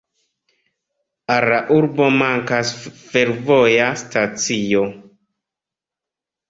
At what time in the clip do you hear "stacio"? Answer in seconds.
4.05-4.85